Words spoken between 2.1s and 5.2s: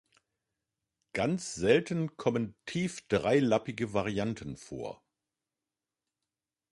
kommen tief dreilappige Varianten vor.